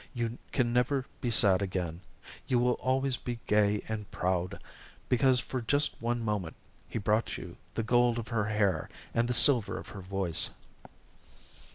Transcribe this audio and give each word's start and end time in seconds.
"You 0.15 0.39
can 0.51 0.73
never 0.73 1.05
be 1.21 1.29
sad 1.29 1.61
again 1.61 2.01
you 2.47 2.57
will 2.57 2.73
always 2.73 3.17
be 3.17 3.39
gay 3.45 3.83
and 3.87 4.09
proud 4.09 4.59
because 5.09 5.39
for 5.39 5.61
just 5.61 6.01
one 6.01 6.21
moment 6.25 6.55
he 6.89 6.97
brought 6.97 7.37
you 7.37 7.55
the 7.75 7.83
gold 7.83 8.17
of 8.17 8.29
her 8.29 8.45
hair 8.45 8.89
and 9.13 9.27
the 9.29 9.33
silver 9.35 9.77
of 9.77 9.89
her 9.89 10.01
voice." 10.01 10.49